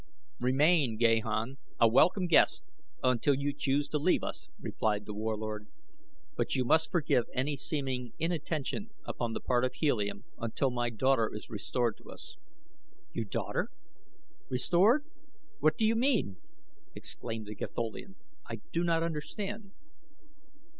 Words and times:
"Remain, 0.39 0.97
Gahan, 0.97 1.59
a 1.79 1.87
welcome 1.87 2.25
guest 2.25 2.63
until 3.03 3.35
you 3.35 3.53
choose 3.53 3.87
to 3.89 3.99
leave 3.99 4.23
us," 4.23 4.47
replied 4.59 5.05
The 5.05 5.13
Warlord; 5.13 5.67
"but 6.35 6.55
you 6.55 6.65
must 6.65 6.91
forgive 6.91 7.25
any 7.35 7.55
seeming 7.55 8.13
inattention 8.17 8.89
upon 9.05 9.33
the 9.33 9.39
part 9.39 9.63
of 9.63 9.75
Helium 9.75 10.23
until 10.39 10.71
my 10.71 10.89
daughter 10.89 11.29
is 11.31 11.51
restored 11.51 11.97
to 11.97 12.09
us." 12.09 12.35
"You 13.13 13.25
daughter! 13.25 13.69
Restored! 14.49 15.05
What 15.59 15.77
do 15.77 15.85
you 15.85 15.95
mean?" 15.95 16.37
exclaimed 16.95 17.45
the 17.45 17.53
Gatholian. 17.53 18.15
"I 18.49 18.61
do 18.71 18.83
not 18.83 19.03
understand." 19.03 19.69